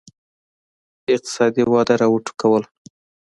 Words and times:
اقتصادي 1.13 1.63
وده 1.73 1.95
را 2.01 2.07
وټوکول. 2.09 2.63